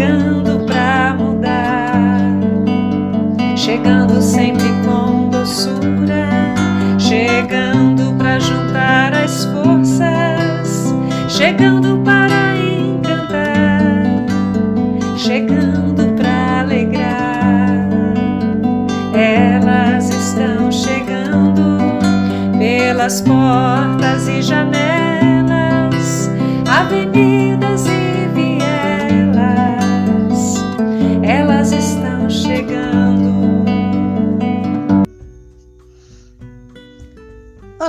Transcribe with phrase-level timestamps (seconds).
[0.00, 0.39] chegando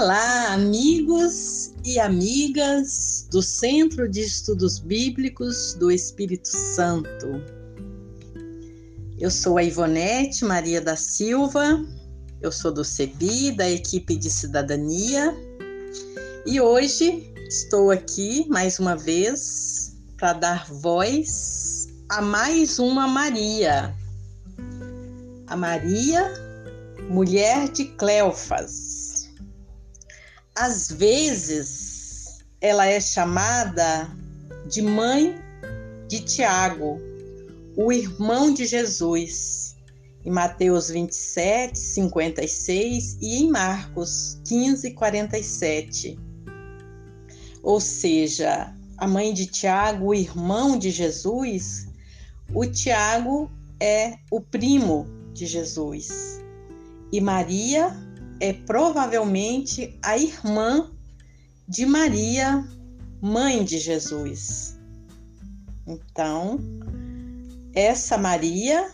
[0.00, 7.42] Olá, amigos e amigas do Centro de Estudos Bíblicos do Espírito Santo.
[9.18, 11.84] Eu sou a Ivonete Maria da Silva,
[12.40, 15.34] eu sou do CEBI, da equipe de cidadania,
[16.46, 23.92] e hoje estou aqui mais uma vez para dar voz a mais uma Maria.
[25.48, 26.32] A Maria,
[27.10, 29.07] mulher de Cleofas.
[30.60, 34.10] Às vezes, ela é chamada
[34.68, 35.36] de mãe
[36.08, 37.00] de Tiago,
[37.76, 39.76] o irmão de Jesus,
[40.24, 46.18] em Mateus 27, 56 e em Marcos 15, 47.
[47.62, 51.86] Ou seja, a mãe de Tiago, o irmão de Jesus,
[52.52, 53.48] o Tiago
[53.78, 56.42] é o primo de Jesus.
[57.12, 57.96] E Maria
[58.40, 60.90] é provavelmente a irmã
[61.68, 62.66] de Maria,
[63.20, 64.78] mãe de Jesus.
[65.86, 66.58] Então,
[67.74, 68.90] essa Maria,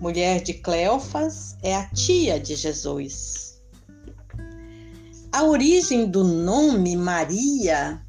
[0.00, 3.60] mulher de Cleofas, é a tia de Jesus.
[5.32, 8.00] A origem do nome Maria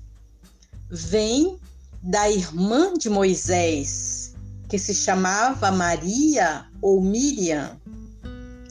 [0.90, 1.58] vem
[2.02, 4.36] da irmã de Moisés,
[4.68, 7.80] que se chamava Maria ou Miriam.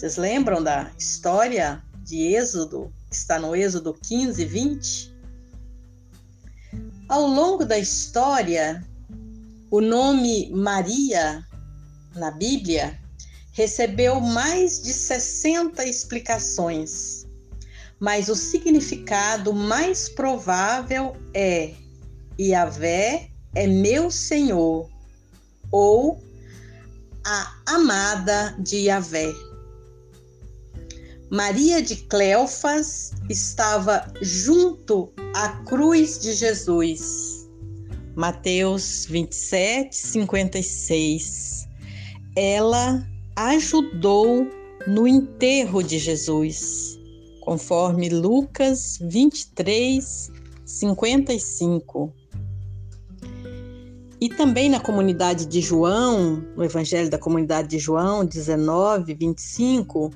[0.02, 5.14] Vocês lembram da história de Êxodo, que está no Êxodo 15, 20?
[7.08, 8.84] Ao longo da história,
[9.70, 11.46] o nome Maria
[12.16, 12.98] na Bíblia
[13.52, 17.24] recebeu mais de 60 explicações,
[18.00, 21.74] mas o significado mais provável é
[22.40, 24.90] Yahvé é meu Senhor
[25.70, 26.20] ou
[27.24, 29.51] a amada de Yahvé.
[31.32, 37.48] Maria de Cleofas estava junto à cruz de Jesus.
[38.14, 41.66] Mateus 27, 56.
[42.36, 44.46] Ela ajudou
[44.86, 47.00] no enterro de Jesus,
[47.40, 50.30] conforme Lucas 23,
[50.66, 52.12] 55.
[54.20, 60.10] E também na comunidade de João, no Evangelho da comunidade de João 19, 25,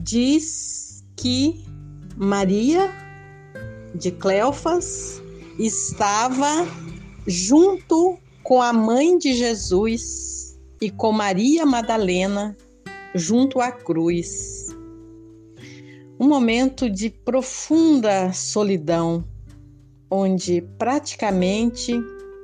[0.00, 1.64] diz que
[2.16, 2.90] Maria
[3.94, 5.22] de Cleofas
[5.58, 6.66] estava
[7.26, 12.56] junto com a mãe de Jesus e com Maria Madalena
[13.14, 14.74] junto à cruz.
[16.18, 19.24] Um momento de profunda solidão,
[20.10, 21.92] onde praticamente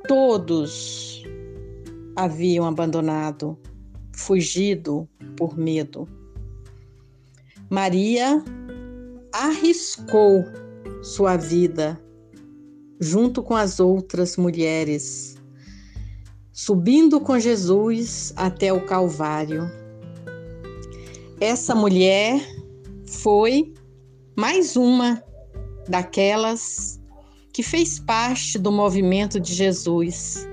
[0.06, 1.22] todos
[2.14, 3.58] haviam abandonado,
[4.14, 6.08] fugido por medo.
[7.68, 8.42] Maria
[9.32, 10.44] arriscou
[11.02, 12.00] sua vida
[13.00, 15.36] junto com as outras mulheres,
[16.52, 19.68] subindo com Jesus até o Calvário.
[21.40, 22.40] Essa mulher
[23.06, 23.74] foi
[24.36, 25.22] mais uma
[25.88, 27.00] daquelas
[27.52, 30.46] que fez parte do movimento de Jesus,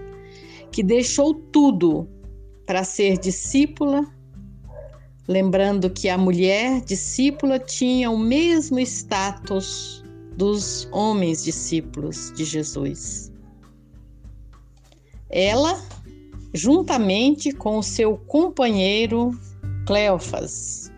[0.71, 2.07] que deixou tudo
[2.65, 4.04] para ser discípula
[5.28, 10.04] lembrando que a mulher discípula tinha o mesmo status
[10.36, 13.31] dos homens discípulos de Jesus.
[15.30, 15.80] Ela,
[16.54, 19.31] juntamente com o seu companheiro
[19.86, 20.92] Cleofas.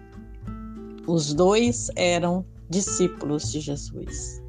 [1.07, 4.42] Os dois eram discípulos de Jesus.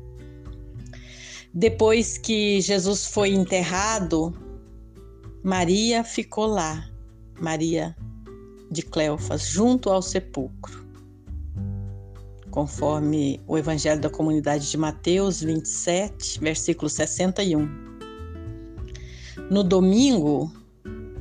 [1.52, 4.32] Depois que Jesus foi enterrado,
[5.42, 6.86] Maria ficou lá,
[7.40, 7.96] Maria
[8.70, 10.84] de Cleofas, junto ao sepulcro.
[12.50, 17.68] Conforme o Evangelho da Comunidade de Mateus 27, versículo 61.
[19.50, 20.50] No domingo,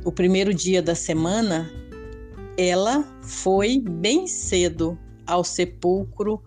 [0.04, 1.70] o primeiro dia da semana,
[2.58, 4.98] ela foi bem cedo
[5.28, 6.42] ao sepulcro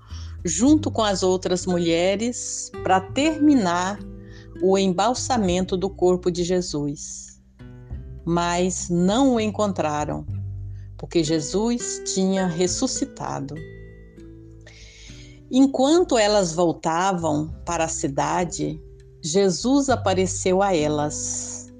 [0.44, 3.98] junto com as outras mulheres para terminar
[4.62, 7.40] o embalsamento do corpo de Jesus.
[8.24, 10.26] Mas não o encontraram,
[10.98, 13.54] porque Jesus tinha ressuscitado.
[15.50, 18.82] Enquanto elas voltavam para a cidade,
[19.22, 21.72] Jesus apareceu a elas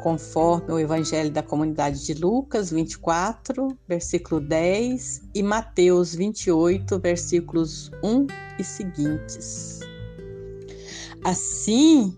[0.00, 8.26] conforme o Evangelho da Comunidade de Lucas 24, versículo 10 e Mateus 28, versículos 1
[8.58, 9.80] e seguintes.
[11.24, 12.16] Assim,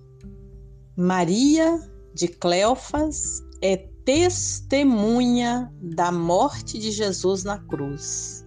[0.97, 1.81] Maria
[2.15, 8.45] de Cleofas é testemunha da morte de Jesus na cruz.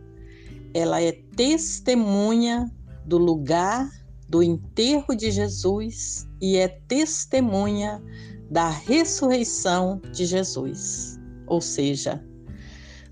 [0.74, 2.72] Ela é testemunha
[3.06, 3.90] do lugar
[4.28, 8.04] do enterro de Jesus e é testemunha
[8.50, 11.20] da ressurreição de Jesus.
[11.48, 12.24] Ou seja,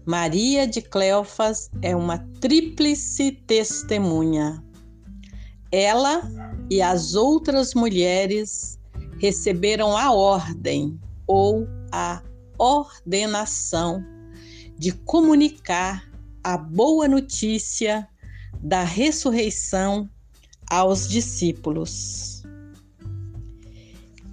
[0.05, 4.63] Maria de Cleofas é uma tríplice testemunha.
[5.71, 6.21] Ela
[6.69, 8.79] e as outras mulheres
[9.19, 12.21] receberam a ordem ou a
[12.63, 14.01] ordenação
[14.77, 16.09] de comunicar
[16.41, 18.07] a boa notícia
[18.61, 20.09] da ressurreição
[20.69, 22.41] aos discípulos.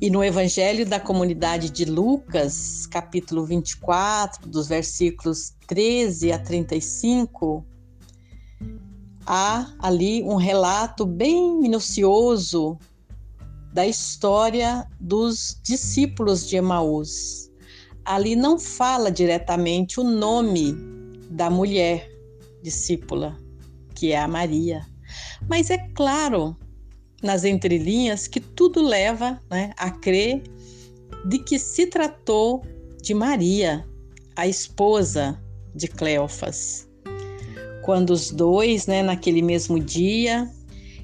[0.01, 7.67] E no Evangelho da Comunidade de Lucas, capítulo 24, dos versículos 13 a 35,
[9.27, 12.79] há ali um relato bem minucioso
[13.73, 17.50] da história dos discípulos de Emaús.
[18.05, 20.75] Ali não fala diretamente o nome
[21.31, 22.11] da mulher
[22.63, 23.37] discípula,
[23.95, 24.87] que é a Maria.
[25.49, 26.57] Mas é claro
[27.23, 30.43] nas entrelinhas que tudo leva né, a crer
[31.27, 32.63] de que se tratou
[33.03, 33.87] de Maria,
[34.37, 35.41] a esposa
[35.75, 36.89] de Cleofas.
[37.85, 40.49] Quando os dois, né, naquele mesmo dia,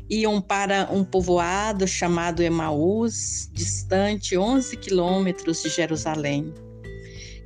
[0.09, 6.53] iam para um povoado chamado Emaús, distante 11 quilômetros de Jerusalém.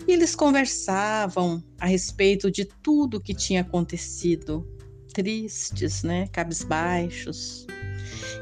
[0.06, 4.67] E eles conversavam a respeito de tudo que tinha acontecido,
[5.12, 7.67] tristes, né, cabisbaixos.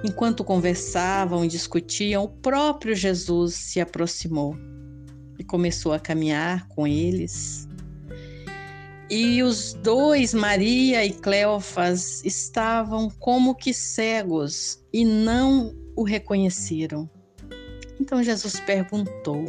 [0.05, 4.57] Enquanto conversavam e discutiam, o próprio Jesus se aproximou
[5.39, 7.69] e começou a caminhar com eles.
[9.11, 17.09] E os dois, Maria e Cleofas, estavam como que cegos e não o reconheceram.
[17.99, 19.45] Então Jesus perguntou: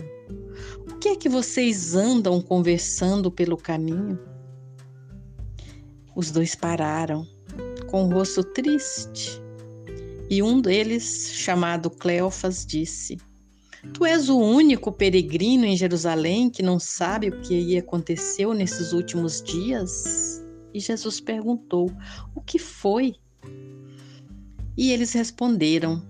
[0.89, 4.19] O que é que vocês andam conversando pelo caminho?
[6.15, 7.25] Os dois pararam,
[7.87, 9.41] com o rosto triste
[10.29, 13.17] e um deles, chamado Cleofas, disse:
[13.93, 19.41] Tu és o único peregrino em Jerusalém que não sabe o que aconteceu nesses últimos
[19.41, 20.45] dias?
[20.71, 21.91] E Jesus perguntou:
[22.35, 23.15] O que foi?
[24.77, 26.03] E eles responderam: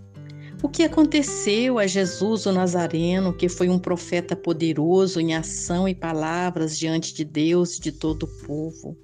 [0.61, 5.95] O que aconteceu a Jesus o Nazareno, que foi um profeta poderoso em ação e
[5.95, 8.97] palavras diante de Deus e de todo o povo?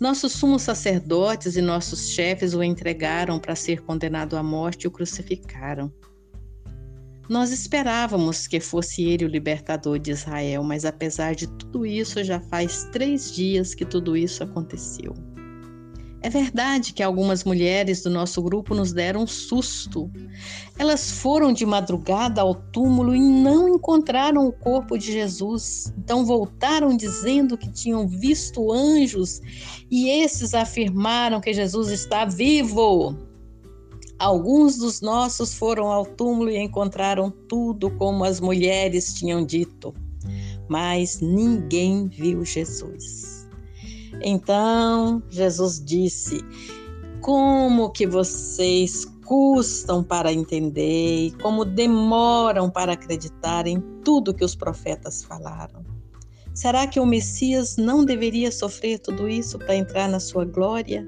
[0.00, 4.90] Nossos sumos sacerdotes e nossos chefes o entregaram para ser condenado à morte e o
[4.90, 5.92] crucificaram.
[7.28, 12.40] Nós esperávamos que fosse ele o libertador de Israel, mas apesar de tudo isso, já
[12.40, 15.14] faz três dias que tudo isso aconteceu.
[16.24, 20.10] É verdade que algumas mulheres do nosso grupo nos deram um susto.
[20.78, 25.92] Elas foram de madrugada ao túmulo e não encontraram o corpo de Jesus.
[25.98, 29.42] Então voltaram dizendo que tinham visto anjos
[29.90, 33.14] e esses afirmaram que Jesus está vivo.
[34.18, 39.94] Alguns dos nossos foram ao túmulo e encontraram tudo como as mulheres tinham dito,
[40.70, 43.33] mas ninguém viu Jesus.
[44.22, 46.40] Então Jesus disse:
[47.20, 54.54] Como que vocês custam para entender e como demoram para acreditar em tudo que os
[54.54, 55.84] profetas falaram?
[56.54, 61.04] Será que o Messias não deveria sofrer tudo isso para entrar na sua glória?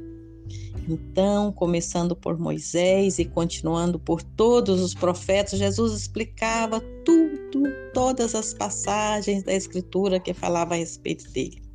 [0.89, 8.55] Então, começando por Moisés e continuando por todos os profetas, Jesus explicava tudo, todas as
[8.55, 11.66] passagens da Escritura que falava a respeito dele.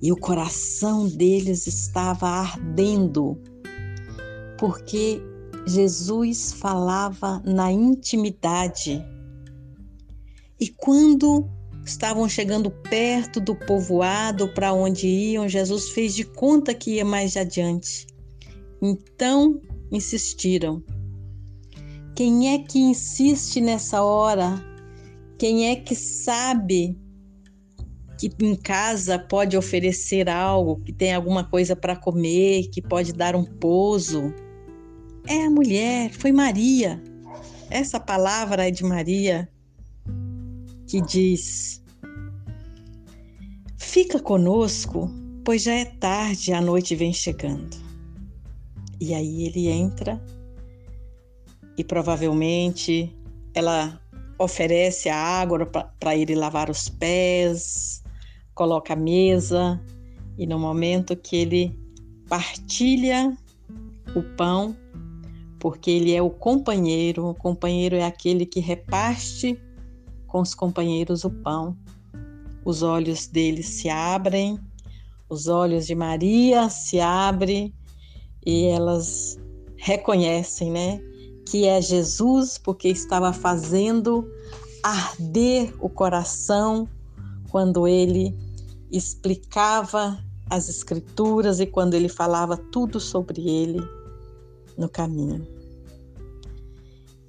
[0.00, 3.40] E o coração deles estava ardendo,
[4.58, 5.20] porque
[5.66, 9.04] Jesus falava na intimidade.
[10.60, 11.48] E quando
[11.84, 17.36] estavam chegando perto do povoado para onde iam, Jesus fez de conta que ia mais
[17.36, 18.06] adiante.
[18.82, 19.60] Então
[19.90, 20.82] insistiram.
[22.14, 24.54] Quem é que insiste nessa hora?
[25.38, 26.98] Quem é que sabe
[28.18, 33.36] que em casa pode oferecer algo, que tem alguma coisa para comer, que pode dar
[33.36, 34.32] um pouso?
[35.26, 37.02] É a mulher, foi Maria.
[37.68, 39.48] Essa palavra é de Maria
[40.86, 41.82] que diz:
[43.76, 45.10] Fica conosco,
[45.44, 47.76] pois já é tarde, a noite vem chegando.
[49.00, 50.22] E aí ele entra
[51.76, 53.14] e provavelmente
[53.54, 54.00] ela
[54.38, 55.66] oferece a água
[55.98, 57.95] para ele lavar os pés,
[58.56, 59.78] coloca a mesa
[60.38, 61.78] e no momento que ele
[62.26, 63.36] partilha
[64.16, 64.74] o pão,
[65.60, 69.60] porque ele é o companheiro, o companheiro é aquele que reparte
[70.26, 71.76] com os companheiros o pão.
[72.64, 74.58] Os olhos dele se abrem,
[75.28, 77.74] os olhos de Maria se abrem
[78.44, 79.38] e elas
[79.76, 80.98] reconhecem, né,
[81.46, 84.26] que é Jesus porque estava fazendo
[84.82, 86.88] arder o coração
[87.50, 88.45] quando ele
[88.90, 93.80] explicava as escrituras e quando ele falava tudo sobre ele
[94.78, 95.46] no caminho.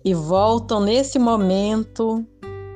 [0.06, 2.26] E voltam nesse momento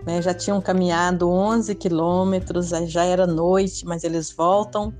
[0.06, 0.22] né?
[0.22, 4.94] Já tinham caminhado 11 quilômetros, já era noite, mas eles voltam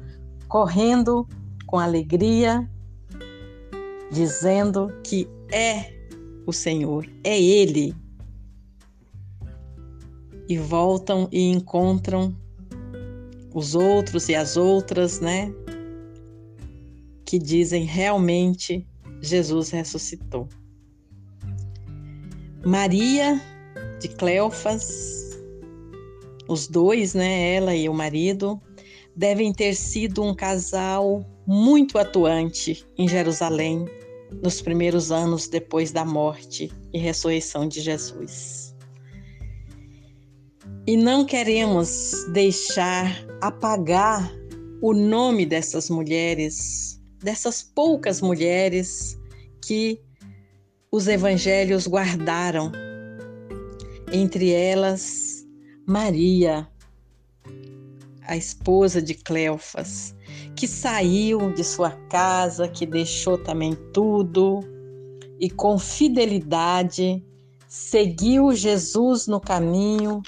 [0.48, 1.28] correndo
[1.66, 2.70] com alegria,
[4.12, 5.94] dizendo que é
[6.46, 7.96] o Senhor, é Ele.
[10.48, 12.36] E voltam e encontram
[13.54, 15.54] os outros e as outras, né?
[17.26, 18.88] Que dizem realmente
[19.22, 20.48] Jesus ressuscitou.
[22.66, 23.42] Maria
[24.00, 25.40] de Cleofas,
[26.48, 28.60] os dois, né, ela e o marido,
[29.16, 33.86] devem ter sido um casal muito atuante em Jerusalém
[34.44, 38.76] nos primeiros anos depois da morte e ressurreição de Jesus.
[40.88, 44.32] E não queremos deixar apagar
[44.82, 49.18] o nome dessas mulheres, dessas poucas mulheres
[49.66, 50.00] que
[50.92, 52.72] os evangelhos guardaram.
[54.12, 55.46] Entre elas
[55.88, 56.68] Maria,
[58.28, 60.16] a esposa de Cleofas,
[60.56, 64.60] que saiu de sua casa, que deixou também tudo
[65.40, 67.26] e com fidelidade
[67.68, 70.22] seguiu Jesus no caminho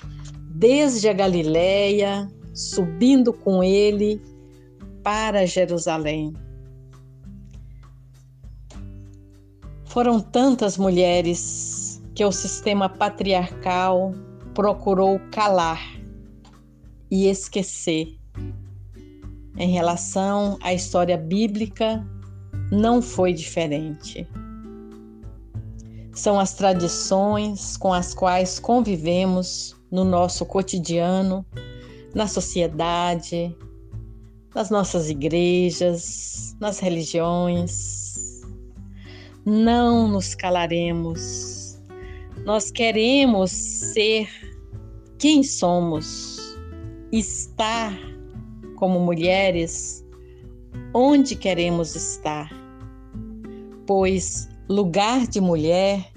[0.56, 4.22] desde a Galiléia, subindo com ele
[5.04, 6.34] para Jerusalém.
[9.86, 14.14] Foram tantas mulheres que o sistema patriarcal
[14.54, 15.82] procurou calar
[17.12, 18.18] e esquecer.
[19.58, 22.04] Em relação à história bíblica,
[22.72, 24.28] não foi diferente.
[26.12, 31.46] São as tradições com as quais convivemos no nosso cotidiano,
[32.14, 33.56] na sociedade,
[34.54, 38.42] nas nossas igrejas, nas religiões.
[39.46, 41.64] Não nos calaremos
[42.46, 44.28] nós queremos ser
[45.18, 46.58] quem somos,
[47.10, 47.98] estar
[48.76, 50.06] como mulheres
[50.94, 52.50] onde queremos estar,
[53.88, 56.12] pois lugar de mulher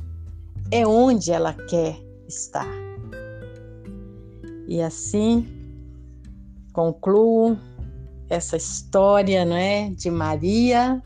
[0.73, 2.69] é onde ela quer estar.
[4.67, 5.47] E assim
[6.77, 7.59] concluo
[8.29, 11.03] essa história, não é, de Maria,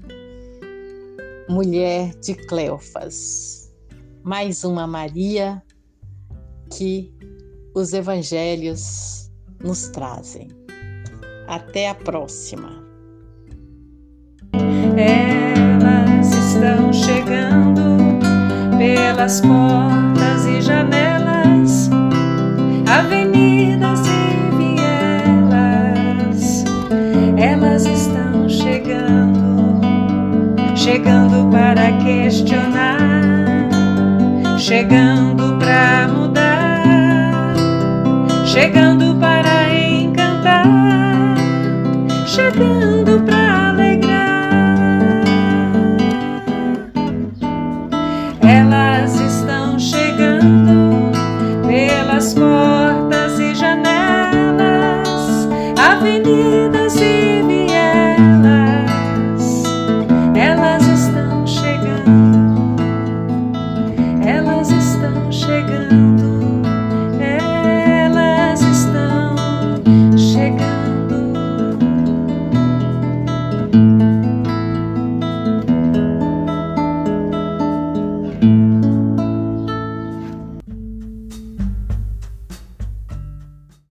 [1.48, 3.60] mulher de Cleofas
[4.22, 5.62] mais uma Maria
[6.76, 7.12] que
[7.74, 9.30] os evangelhos
[9.62, 10.48] nos trazem.
[11.46, 12.84] Até a próxima.
[14.96, 18.18] Elas estão chegando
[18.78, 21.90] pelas portas e janelas,
[22.88, 23.89] avenidas
[34.80, 37.52] chegando pra mudar,
[38.46, 40.64] chegando para encantar,
[42.26, 45.20] chegando pra alegrar.
[48.40, 51.12] Elas estão chegando
[51.66, 55.46] pelas portas e janelas,
[55.76, 56.79] avenidas